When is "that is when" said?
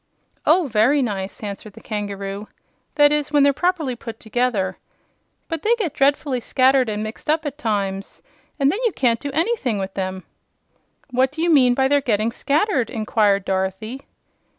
2.95-3.43